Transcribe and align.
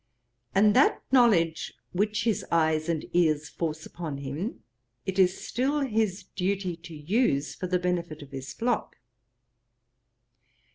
And 0.55 0.75
that 0.75 1.03
knowledge 1.11 1.75
which 1.91 2.23
his 2.23 2.43
eyes 2.51 2.89
and 2.89 3.05
ears 3.13 3.49
force 3.49 3.85
upon 3.85 4.17
him 4.17 4.63
it 5.05 5.19
is 5.19 5.39
still 5.45 5.81
his 5.81 6.23
duty 6.23 6.75
to 6.77 6.95
use, 6.95 7.53
for 7.53 7.67
the 7.67 7.77
benefit 7.77 8.23
of 8.23 8.31
his 8.31 8.51
flock. 8.51 8.95